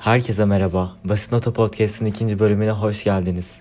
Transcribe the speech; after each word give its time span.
Herkese 0.00 0.44
merhaba. 0.44 0.92
Basit 1.04 1.32
Nota 1.32 1.52
Podcast'ın 1.52 2.04
ikinci 2.04 2.38
bölümüne 2.38 2.70
hoş 2.70 3.04
geldiniz. 3.04 3.60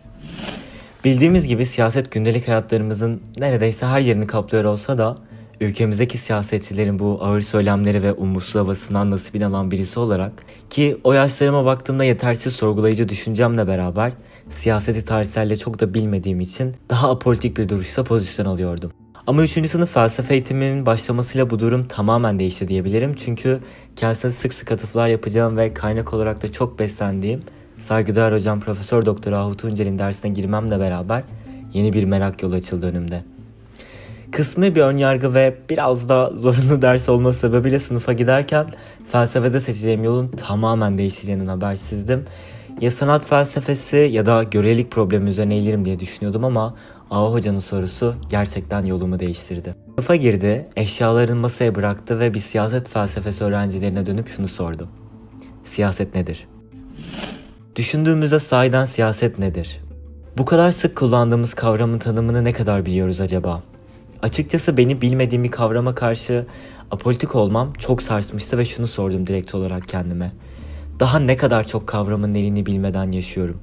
Bildiğimiz 1.03 1.47
gibi 1.47 1.65
siyaset 1.65 2.11
gündelik 2.11 2.47
hayatlarımızın 2.47 3.21
neredeyse 3.37 3.85
her 3.85 3.99
yerini 3.99 4.27
kaplıyor 4.27 4.63
olsa 4.63 4.97
da 4.97 5.17
ülkemizdeki 5.61 6.17
siyasetçilerin 6.17 6.99
bu 6.99 7.19
ağır 7.21 7.41
söylemleri 7.41 8.03
ve 8.03 8.13
umutsuz 8.13 8.55
havasından 8.55 9.11
nasibini 9.11 9.45
alan 9.45 9.71
birisi 9.71 9.99
olarak 9.99 10.31
ki 10.69 10.97
o 11.03 11.13
yaşlarıma 11.13 11.65
baktığımda 11.65 12.03
yetersiz 12.03 12.53
sorgulayıcı 12.53 13.09
düşüncemle 13.09 13.67
beraber 13.67 14.13
siyaseti 14.49 15.05
tarihselle 15.05 15.57
çok 15.57 15.79
da 15.79 15.93
bilmediğim 15.93 16.39
için 16.39 16.75
daha 16.89 17.11
apolitik 17.11 17.57
bir 17.57 17.69
duruşta 17.69 18.03
pozisyon 18.03 18.45
alıyordum. 18.45 18.91
Ama 19.29 19.43
3. 19.43 19.69
sınıf 19.69 19.93
felsefe 19.93 20.33
eğitiminin 20.33 20.85
başlamasıyla 20.85 21.49
bu 21.49 21.59
durum 21.59 21.87
tamamen 21.87 22.39
değişti 22.39 22.67
diyebilirim. 22.67 23.15
Çünkü 23.15 23.59
kendisine 23.95 24.31
sık 24.31 24.53
sık 24.53 24.71
atıflar 24.71 25.07
yapacağım 25.07 25.57
ve 25.57 25.73
kaynak 25.73 26.13
olarak 26.13 26.43
da 26.43 26.51
çok 26.51 26.79
beslendiğim 26.79 27.41
saygıdeğer 27.79 28.31
hocam 28.31 28.59
Profesör 28.59 29.05
Doktor 29.05 29.31
Ahut 29.31 29.63
Uncel'in 29.63 29.99
dersine 29.99 30.31
girmemle 30.31 30.79
beraber 30.79 31.23
yeni 31.73 31.93
bir 31.93 32.03
merak 32.03 32.43
yolu 32.43 32.55
açıldı 32.55 32.85
önümde. 32.85 33.23
Kısmı 34.31 34.75
bir 34.75 34.81
önyargı 34.81 35.33
ve 35.33 35.55
biraz 35.69 36.09
da 36.09 36.31
zorunlu 36.35 36.81
ders 36.81 37.09
olması 37.09 37.39
sebebiyle 37.39 37.79
sınıfa 37.79 38.13
giderken 38.13 38.65
felsefede 39.11 39.61
seçeceğim 39.61 40.03
yolun 40.03 40.27
tamamen 40.27 40.97
değişeceğinden 40.97 41.47
habersizdim. 41.47 42.25
Ya 42.81 42.91
sanat 42.91 43.27
felsefesi 43.27 43.97
ya 43.97 44.25
da 44.25 44.43
görelilik 44.43 44.91
problemi 44.91 45.29
üzerine 45.29 45.55
eğilirim 45.55 45.85
diye 45.85 45.99
düşünüyordum 45.99 46.43
ama 46.43 46.75
Ağa 47.11 47.31
hocanın 47.31 47.59
sorusu 47.59 48.15
gerçekten 48.29 48.85
yolumu 48.85 49.19
değiştirdi. 49.19 49.75
Sınıfa 49.95 50.15
girdi, 50.15 50.67
eşyalarını 50.75 51.35
masaya 51.35 51.75
bıraktı 51.75 52.19
ve 52.19 52.33
bir 52.33 52.39
siyaset 52.39 52.89
felsefesi 52.89 53.43
öğrencilerine 53.43 54.05
dönüp 54.05 54.27
şunu 54.29 54.47
sordu. 54.47 54.87
Siyaset 55.65 56.15
nedir? 56.15 56.47
Düşündüğümüzde 57.75 58.39
sahiden 58.39 58.85
siyaset 58.85 59.39
nedir? 59.39 59.79
Bu 60.37 60.45
kadar 60.45 60.71
sık 60.71 60.95
kullandığımız 60.97 61.53
kavramın 61.53 61.99
tanımını 61.99 62.43
ne 62.43 62.53
kadar 62.53 62.85
biliyoruz 62.85 63.21
acaba? 63.21 63.63
Açıkçası 64.23 64.77
beni 64.77 65.01
bilmediğim 65.01 65.43
bir 65.43 65.51
kavrama 65.51 65.95
karşı 65.95 66.45
apolitik 66.91 67.35
olmam 67.35 67.73
çok 67.73 68.01
sarsmıştı 68.01 68.57
ve 68.57 68.65
şunu 68.65 68.87
sordum 68.87 69.27
direkt 69.27 69.55
olarak 69.55 69.87
kendime. 69.87 70.27
Daha 70.99 71.19
ne 71.19 71.37
kadar 71.37 71.67
çok 71.67 71.87
kavramın 71.87 72.35
elini 72.35 72.65
bilmeden 72.65 73.11
yaşıyorum? 73.11 73.61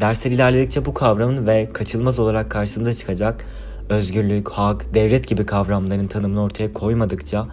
Dersler 0.00 0.30
ilerledikçe 0.30 0.84
bu 0.84 0.94
kavramın 0.94 1.46
ve 1.46 1.70
kaçılmaz 1.72 2.18
olarak 2.18 2.50
karşımıza 2.50 2.94
çıkacak 2.94 3.46
özgürlük, 3.88 4.48
hak, 4.48 4.94
devlet 4.94 5.28
gibi 5.28 5.46
kavramların 5.46 6.06
tanımını 6.06 6.42
ortaya 6.42 6.72
koymadıkça 6.72 7.46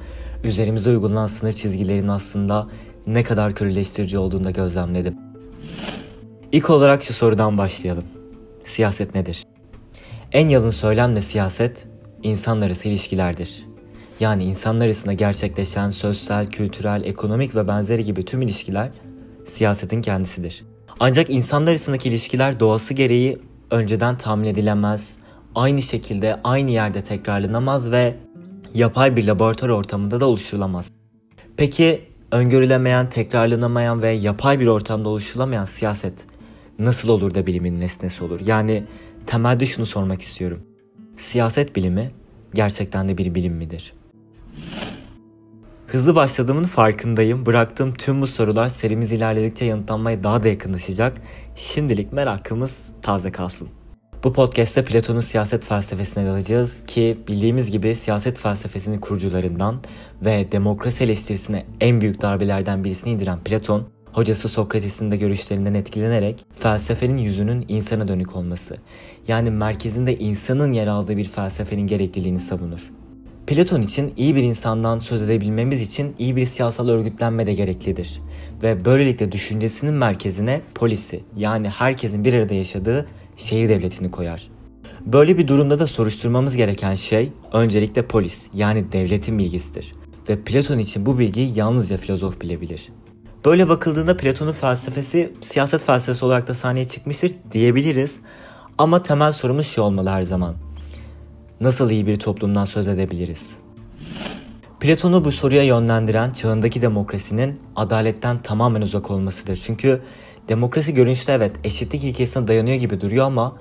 üzerimize 0.43 0.89
uygulanan 0.89 1.27
sınır 1.27 1.53
çizgilerin 1.53 2.07
aslında 2.07 2.67
ne 3.07 3.23
kadar 3.23 3.55
körüleştirici 3.55 4.17
olduğunu 4.17 4.43
da 4.43 4.51
gözlemledim. 4.51 5.17
İlk 6.51 6.69
olarak 6.69 7.03
şu 7.03 7.13
sorudan 7.13 7.57
başlayalım. 7.57 8.05
Siyaset 8.63 9.15
nedir? 9.15 9.43
En 10.31 10.49
yalın 10.49 10.69
söylemle 10.69 11.21
siyaset, 11.21 11.85
insanlar 12.23 12.67
arası 12.67 12.89
ilişkilerdir. 12.89 13.68
Yani 14.19 14.43
insanlar 14.43 14.85
arasında 14.85 15.13
gerçekleşen 15.13 15.89
sosyal, 15.89 16.45
kültürel, 16.45 17.03
ekonomik 17.03 17.55
ve 17.55 17.67
benzeri 17.67 18.03
gibi 18.03 18.25
tüm 18.25 18.41
ilişkiler 18.41 18.89
siyasetin 19.53 20.01
kendisidir. 20.01 20.65
Ancak 20.99 21.29
insanlar 21.29 21.71
arasındaki 21.71 22.09
ilişkiler 22.09 22.59
doğası 22.59 22.93
gereği 22.93 23.37
önceden 23.71 24.17
tahmin 24.17 24.47
edilemez, 24.47 25.15
aynı 25.55 25.81
şekilde 25.81 26.39
aynı 26.43 26.71
yerde 26.71 27.01
tekrarlanamaz 27.01 27.91
ve 27.91 28.15
yapay 28.73 29.15
bir 29.15 29.27
laboratuvar 29.27 29.69
ortamında 29.69 30.19
da 30.19 30.25
oluşturulamaz. 30.25 30.91
Peki 31.57 32.01
öngörülemeyen, 32.31 33.09
tekrarlanamayan 33.09 34.01
ve 34.01 34.09
yapay 34.09 34.59
bir 34.59 34.67
ortamda 34.67 35.09
oluşturulamayan 35.09 35.65
siyaset 35.65 36.25
nasıl 36.79 37.09
olur 37.09 37.33
da 37.33 37.47
bilimin 37.47 37.79
nesnesi 37.79 38.23
olur? 38.23 38.39
Yani 38.45 38.83
temelde 39.25 39.65
şunu 39.65 39.85
sormak 39.85 40.21
istiyorum. 40.21 40.61
Siyaset 41.17 41.75
bilimi 41.75 42.11
gerçekten 42.53 43.09
de 43.09 43.17
bir 43.17 43.35
bilim 43.35 43.53
midir? 43.53 43.93
Hızlı 45.91 46.15
başladığımın 46.15 46.63
farkındayım. 46.63 47.45
Bıraktığım 47.45 47.93
tüm 47.93 48.21
bu 48.21 48.27
sorular 48.27 48.67
serimiz 48.67 49.11
ilerledikçe 49.11 49.65
yanıtlanmaya 49.65 50.23
daha 50.23 50.43
da 50.43 50.47
yakınlaşacak. 50.47 51.21
Şimdilik 51.55 52.13
merakımız 52.13 52.77
taze 53.01 53.31
kalsın. 53.31 53.67
Bu 54.23 54.33
podcast'te 54.33 54.85
Platon'un 54.85 55.21
siyaset 55.21 55.65
felsefesine 55.65 56.25
dalacağız 56.25 56.83
ki 56.87 57.17
bildiğimiz 57.27 57.71
gibi 57.71 57.95
siyaset 57.95 58.39
felsefesinin 58.39 58.99
kurucularından 58.99 59.81
ve 60.21 60.51
demokrasi 60.51 61.03
eleştirisine 61.03 61.65
en 61.81 62.01
büyük 62.01 62.21
darbelerden 62.21 62.83
birisini 62.83 63.13
indiren 63.13 63.39
Platon, 63.39 63.87
hocası 64.11 64.49
Sokrates'in 64.49 65.11
de 65.11 65.17
görüşlerinden 65.17 65.73
etkilenerek 65.73 66.45
felsefenin 66.59 67.17
yüzünün 67.17 67.65
insana 67.67 68.07
dönük 68.07 68.35
olması, 68.35 68.77
yani 69.27 69.51
merkezinde 69.51 70.17
insanın 70.17 70.73
yer 70.73 70.87
aldığı 70.87 71.17
bir 71.17 71.27
felsefenin 71.27 71.87
gerekliliğini 71.87 72.39
savunur. 72.39 72.91
Platon 73.49 73.81
için 73.81 74.13
iyi 74.17 74.35
bir 74.35 74.43
insandan 74.43 74.99
söz 74.99 75.21
edebilmemiz 75.21 75.81
için 75.81 76.15
iyi 76.19 76.35
bir 76.35 76.45
siyasal 76.45 76.87
örgütlenme 76.87 77.47
de 77.47 77.53
gereklidir. 77.53 78.21
Ve 78.63 78.85
böylelikle 78.85 79.31
düşüncesinin 79.31 79.93
merkezine 79.93 80.61
polisi 80.75 81.23
yani 81.37 81.69
herkesin 81.69 82.25
bir 82.25 82.33
arada 82.33 82.53
yaşadığı 82.53 83.07
şehir 83.37 83.69
devletini 83.69 84.11
koyar. 84.11 84.49
Böyle 85.05 85.37
bir 85.37 85.47
durumda 85.47 85.79
da 85.79 85.87
soruşturmamız 85.87 86.55
gereken 86.55 86.95
şey 86.95 87.31
öncelikle 87.53 88.07
polis 88.07 88.47
yani 88.53 88.91
devletin 88.91 89.37
bilgisidir. 89.37 89.93
Ve 90.29 90.39
Platon 90.41 90.77
için 90.77 91.05
bu 91.05 91.19
bilgiyi 91.19 91.57
yalnızca 91.57 91.97
filozof 91.97 92.41
bilebilir. 92.41 92.89
Böyle 93.45 93.69
bakıldığında 93.69 94.17
Platon'un 94.17 94.51
felsefesi 94.51 95.33
siyaset 95.41 95.85
felsefesi 95.85 96.25
olarak 96.25 96.47
da 96.47 96.53
sahneye 96.53 96.85
çıkmıştır 96.85 97.31
diyebiliriz. 97.51 98.15
Ama 98.77 99.03
temel 99.03 99.31
sorumuz 99.31 99.67
şu 99.67 99.81
olmalı 99.81 100.09
her 100.09 100.23
zaman 100.23 100.55
nasıl 101.61 101.89
iyi 101.89 102.07
bir 102.07 102.15
toplumdan 102.15 102.65
söz 102.65 102.87
edebiliriz? 102.87 103.49
Platon'u 104.79 105.25
bu 105.25 105.31
soruya 105.31 105.63
yönlendiren 105.63 106.31
çağındaki 106.31 106.81
demokrasinin 106.81 107.59
adaletten 107.75 108.41
tamamen 108.41 108.81
uzak 108.81 109.11
olmasıdır. 109.11 109.61
Çünkü 109.65 110.01
demokrasi 110.49 110.93
görünüşte 110.93 111.31
evet 111.31 111.51
eşitlik 111.63 112.03
ilkesine 112.03 112.47
dayanıyor 112.47 112.77
gibi 112.77 113.01
duruyor 113.01 113.25
ama 113.25 113.55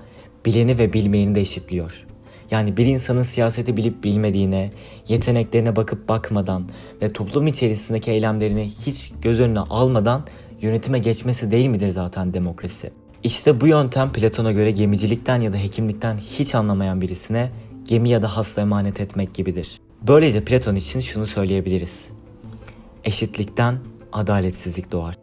bileni 0.46 0.78
ve 0.78 0.92
bilmeyeni 0.92 1.34
de 1.34 1.40
eşitliyor. 1.40 2.06
Yani 2.50 2.76
bir 2.76 2.86
insanın 2.86 3.22
siyaseti 3.22 3.76
bilip 3.76 4.04
bilmediğine, 4.04 4.70
yeteneklerine 5.08 5.76
bakıp 5.76 6.08
bakmadan 6.08 6.68
ve 7.02 7.12
toplum 7.12 7.46
içerisindeki 7.46 8.10
eylemlerini 8.10 8.70
hiç 8.86 9.12
göz 9.22 9.40
önüne 9.40 9.60
almadan 9.60 10.24
yönetime 10.60 10.98
geçmesi 10.98 11.50
değil 11.50 11.66
midir 11.66 11.88
zaten 11.88 12.34
demokrasi? 12.34 12.90
İşte 13.24 13.60
bu 13.60 13.66
yöntem 13.66 14.12
Platon'a 14.12 14.52
göre 14.52 14.70
gemicilikten 14.70 15.40
ya 15.40 15.52
da 15.52 15.56
hekimlikten 15.56 16.16
hiç 16.16 16.54
anlamayan 16.54 17.00
birisine 17.00 17.50
gemi 17.88 18.08
ya 18.08 18.22
da 18.22 18.36
hasta 18.36 18.60
emanet 18.60 19.00
etmek 19.00 19.34
gibidir. 19.34 19.80
Böylece 20.02 20.44
Platon 20.44 20.74
için 20.74 21.00
şunu 21.00 21.26
söyleyebiliriz. 21.26 22.04
Eşitlikten 23.04 23.78
adaletsizlik 24.12 24.92
doğar. 24.92 25.14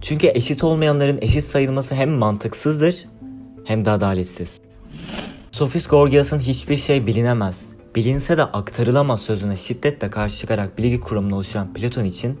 Çünkü 0.00 0.30
eşit 0.34 0.64
olmayanların 0.64 1.18
eşit 1.20 1.44
sayılması 1.44 1.94
hem 1.94 2.10
mantıksızdır 2.10 3.04
hem 3.64 3.84
de 3.84 3.90
adaletsiz. 3.90 4.60
Sofist 5.52 5.90
Gorgias'ın 5.90 6.38
hiçbir 6.38 6.76
şey 6.76 7.06
bilinemez, 7.06 7.66
bilinse 7.96 8.36
de 8.36 8.42
aktarılamaz 8.42 9.20
sözüne 9.20 9.56
şiddetle 9.56 10.10
karşı 10.10 10.38
çıkarak 10.38 10.78
bilgi 10.78 11.00
kuramını 11.00 11.36
oluşturan 11.36 11.72
Platon 11.74 12.04
için 12.04 12.38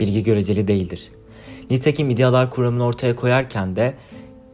bilgi 0.00 0.22
göreceli 0.22 0.68
değildir. 0.68 1.10
Nitekim 1.70 2.10
idealar 2.10 2.50
kuramını 2.50 2.84
ortaya 2.84 3.16
koyarken 3.16 3.76
de 3.76 3.94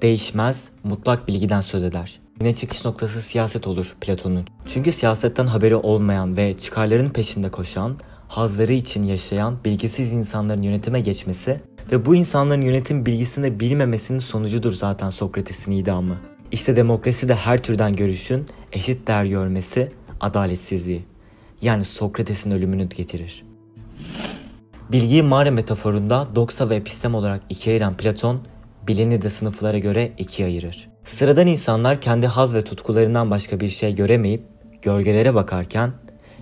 değişmez, 0.02 0.68
mutlak 0.84 1.28
bilgiden 1.28 1.60
söz 1.60 1.84
eder. 1.84 2.23
Yine 2.40 2.54
çıkış 2.54 2.84
noktası 2.84 3.22
siyaset 3.22 3.66
olur 3.66 3.96
Platon'un. 4.00 4.46
Çünkü 4.66 4.92
siyasetten 4.92 5.46
haberi 5.46 5.76
olmayan 5.76 6.36
ve 6.36 6.58
çıkarların 6.58 7.08
peşinde 7.08 7.50
koşan, 7.50 7.96
hazları 8.28 8.72
için 8.72 9.02
yaşayan 9.02 9.64
bilgisiz 9.64 10.12
insanların 10.12 10.62
yönetime 10.62 11.00
geçmesi 11.00 11.60
ve 11.92 12.06
bu 12.06 12.14
insanların 12.14 12.62
yönetim 12.62 13.06
bilgisini 13.06 13.60
bilmemesinin 13.60 14.18
sonucudur 14.18 14.72
zaten 14.72 15.10
Sokrates'in 15.10 15.72
idamı. 15.72 16.16
İşte 16.52 16.76
demokrasi 16.76 17.28
de 17.28 17.34
her 17.34 17.62
türden 17.62 17.96
görüşün 17.96 18.46
eşit 18.72 19.06
değer 19.06 19.24
görmesi 19.24 19.92
adaletsizliği. 20.20 21.04
Yani 21.62 21.84
Sokrates'in 21.84 22.50
ölümünü 22.50 22.88
getirir. 22.88 23.44
Bilgiyi 24.92 25.22
mağara 25.22 25.50
metaforunda 25.50 26.28
doksa 26.34 26.70
ve 26.70 26.76
epistem 26.76 27.14
olarak 27.14 27.42
ikiye 27.48 27.74
ayıran 27.74 27.96
Platon, 27.96 28.40
bileni 28.86 29.22
de 29.22 29.30
sınıflara 29.30 29.78
göre 29.78 30.12
ikiye 30.18 30.48
ayırır. 30.48 30.93
Sıradan 31.04 31.46
insanlar 31.46 32.00
kendi 32.00 32.26
haz 32.26 32.54
ve 32.54 32.64
tutkularından 32.64 33.30
başka 33.30 33.60
bir 33.60 33.68
şey 33.68 33.94
göremeyip 33.94 34.42
gölgelere 34.82 35.34
bakarken 35.34 35.92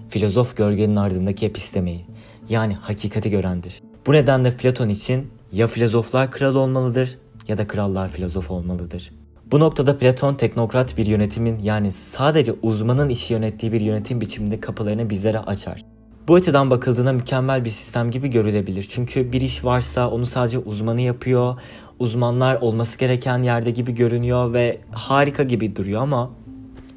filozof 0.09 0.57
gölgenin 0.57 0.97
ardındaki 0.97 1.47
epistemeyi 1.47 2.07
yani 2.49 2.75
hakikati 2.75 3.31
görendir. 3.31 3.83
Bu 4.07 4.13
nedenle 4.13 4.57
Platon 4.57 4.89
için 4.89 5.31
ya 5.53 5.67
filozoflar 5.67 6.31
kral 6.31 6.55
olmalıdır 6.55 7.19
ya 7.49 7.59
da 7.59 7.67
krallar 7.67 8.09
filozof 8.09 8.51
olmalıdır. 8.51 9.13
Bu 9.51 9.61
noktada 9.61 9.99
Platon 9.99 10.35
teknokrat 10.35 10.97
bir 10.97 11.07
yönetimin 11.07 11.59
yani 11.59 11.93
sadece 11.93 12.55
uzmanın 12.63 13.09
işi 13.09 13.33
yönettiği 13.33 13.73
bir 13.73 13.81
yönetim 13.81 14.21
biçiminde 14.21 14.61
kapılarını 14.61 15.11
bizlere 15.11 15.39
açar. 15.39 15.85
Bu 16.29 16.35
açıdan 16.35 16.71
bakıldığında 16.71 17.13
mükemmel 17.13 17.65
bir 17.65 17.71
sistem 17.71 18.11
gibi 18.11 18.29
görülebilir. 18.29 18.87
Çünkü 18.91 19.33
bir 19.33 19.41
iş 19.41 19.65
varsa 19.65 20.11
onu 20.11 20.27
sadece 20.27 20.59
uzmanı 20.59 21.01
yapıyor. 21.01 21.57
Uzmanlar 22.03 22.57
olması 22.61 22.99
gereken 22.99 23.43
yerde 23.43 23.71
gibi 23.71 23.95
görünüyor 23.95 24.53
ve 24.53 24.81
harika 24.91 25.43
gibi 25.43 25.77
duruyor 25.77 26.03
ama 26.03 26.31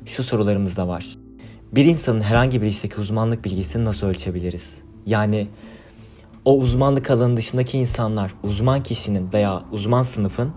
şu 0.05 0.23
sorularımız 0.23 0.77
da 0.77 0.87
var. 0.87 1.05
Bir 1.71 1.85
insanın 1.85 2.21
herhangi 2.21 2.61
bir 2.61 2.67
işteki 2.67 2.99
uzmanlık 3.01 3.45
bilgisini 3.45 3.85
nasıl 3.85 4.07
ölçebiliriz? 4.07 4.77
Yani 5.05 5.47
o 6.45 6.57
uzmanlık 6.57 7.11
alanı 7.11 7.37
dışındaki 7.37 7.77
insanlar 7.77 8.33
uzman 8.43 8.83
kişinin 8.83 9.33
veya 9.33 9.63
uzman 9.71 10.03
sınıfın 10.03 10.51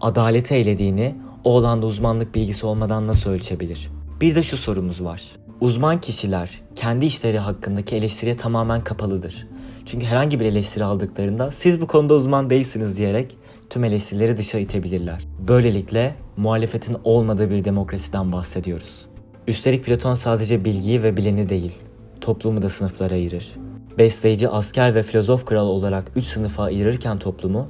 adaleti 0.00 0.54
eylediğini 0.54 1.14
o 1.44 1.58
alanda 1.58 1.86
uzmanlık 1.86 2.34
bilgisi 2.34 2.66
olmadan 2.66 3.06
nasıl 3.06 3.30
ölçebilir? 3.30 3.90
Bir 4.20 4.34
de 4.34 4.42
şu 4.42 4.56
sorumuz 4.56 5.04
var. 5.04 5.22
Uzman 5.60 6.00
kişiler 6.00 6.50
kendi 6.74 7.06
işleri 7.06 7.38
hakkındaki 7.38 7.96
eleştiriye 7.96 8.36
tamamen 8.36 8.84
kapalıdır. 8.84 9.46
Çünkü 9.86 10.06
herhangi 10.06 10.40
bir 10.40 10.44
eleştiri 10.44 10.84
aldıklarında 10.84 11.50
siz 11.50 11.80
bu 11.80 11.86
konuda 11.86 12.14
uzman 12.14 12.50
değilsiniz 12.50 12.96
diyerek 12.96 13.36
tüm 13.72 13.84
eleştirileri 13.84 14.36
dışa 14.36 14.58
itebilirler. 14.58 15.24
Böylelikle 15.48 16.14
muhalefetin 16.36 16.96
olmadığı 17.04 17.50
bir 17.50 17.64
demokrasiden 17.64 18.32
bahsediyoruz. 18.32 19.06
Üstelik 19.46 19.84
Platon 19.84 20.14
sadece 20.14 20.64
bilgiyi 20.64 21.02
ve 21.02 21.16
bileni 21.16 21.48
değil, 21.48 21.72
toplumu 22.20 22.62
da 22.62 22.70
sınıflara 22.70 23.14
ayırır. 23.14 23.52
Besleyici, 23.98 24.48
asker 24.48 24.94
ve 24.94 25.02
filozof 25.02 25.44
kral 25.44 25.66
olarak 25.66 26.12
üç 26.16 26.24
sınıfa 26.24 26.62
ayırırken 26.62 27.18
toplumu, 27.18 27.68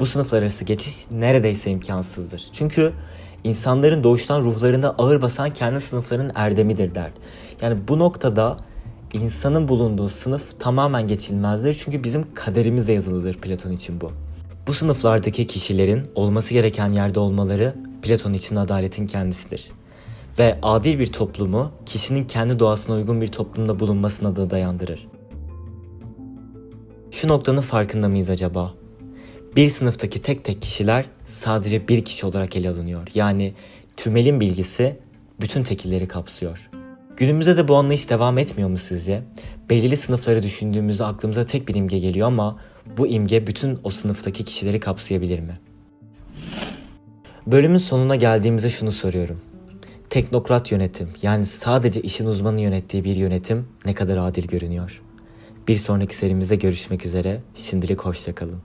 bu 0.00 0.06
sınıflar 0.06 0.42
arası 0.42 0.64
geçiş 0.64 0.94
neredeyse 1.10 1.70
imkansızdır. 1.70 2.42
Çünkü 2.52 2.92
insanların 3.44 4.04
doğuştan 4.04 4.40
ruhlarında 4.40 4.94
ağır 4.98 5.22
basan 5.22 5.54
kendi 5.54 5.80
sınıflarının 5.80 6.32
erdemidir 6.34 6.94
der. 6.94 7.10
Yani 7.62 7.78
bu 7.88 7.98
noktada 7.98 8.56
insanın 9.12 9.68
bulunduğu 9.68 10.08
sınıf 10.08 10.60
tamamen 10.60 11.08
geçilmezdir. 11.08 11.80
Çünkü 11.84 12.04
bizim 12.04 12.34
kaderimizde 12.34 12.92
yazılıdır 12.92 13.34
Platon 13.34 13.72
için 13.72 14.00
bu. 14.00 14.10
Bu 14.68 14.72
sınıflardaki 14.72 15.46
kişilerin 15.46 16.06
olması 16.14 16.54
gereken 16.54 16.92
yerde 16.92 17.20
olmaları 17.20 17.74
Platon 18.02 18.32
için 18.32 18.56
adaletin 18.56 19.06
kendisidir. 19.06 19.68
Ve 20.38 20.58
adil 20.62 20.98
bir 20.98 21.06
toplumu 21.06 21.72
kişinin 21.86 22.24
kendi 22.24 22.58
doğasına 22.58 22.96
uygun 22.96 23.20
bir 23.20 23.26
toplumda 23.26 23.80
bulunmasına 23.80 24.36
da 24.36 24.50
dayandırır. 24.50 25.08
Şu 27.10 27.28
noktanın 27.28 27.60
farkında 27.60 28.08
mıyız 28.08 28.30
acaba? 28.30 28.74
Bir 29.56 29.68
sınıftaki 29.68 30.22
tek 30.22 30.44
tek 30.44 30.62
kişiler 30.62 31.04
sadece 31.26 31.88
bir 31.88 32.04
kişi 32.04 32.26
olarak 32.26 32.56
ele 32.56 32.70
alınıyor. 32.70 33.06
Yani 33.14 33.54
tümelin 33.96 34.40
bilgisi 34.40 34.98
bütün 35.40 35.62
tekilleri 35.62 36.08
kapsıyor. 36.08 36.70
Günümüzde 37.18 37.56
de 37.56 37.68
bu 37.68 37.76
anlayış 37.76 38.10
devam 38.10 38.38
etmiyor 38.38 38.68
mu 38.68 38.78
sizce? 38.78 39.22
Belirli 39.70 39.96
sınıfları 39.96 40.42
düşündüğümüzde 40.42 41.04
aklımıza 41.04 41.46
tek 41.46 41.68
bir 41.68 41.74
imge 41.74 41.98
geliyor 41.98 42.26
ama 42.26 42.58
bu 42.96 43.06
imge 43.06 43.46
bütün 43.46 43.78
o 43.84 43.90
sınıftaki 43.90 44.44
kişileri 44.44 44.80
kapsayabilir 44.80 45.40
mi? 45.40 45.54
Bölümün 47.46 47.78
sonuna 47.78 48.16
geldiğimizde 48.16 48.70
şunu 48.70 48.92
soruyorum. 48.92 49.40
Teknokrat 50.10 50.72
yönetim 50.72 51.08
yani 51.22 51.46
sadece 51.46 52.00
işin 52.00 52.26
uzmanı 52.26 52.60
yönettiği 52.60 53.04
bir 53.04 53.16
yönetim 53.16 53.68
ne 53.84 53.94
kadar 53.94 54.16
adil 54.16 54.48
görünüyor? 54.48 55.02
Bir 55.68 55.76
sonraki 55.76 56.16
serimizde 56.16 56.56
görüşmek 56.56 57.06
üzere. 57.06 57.40
Şimdilik 57.54 58.00
hoşçakalın. 58.00 58.62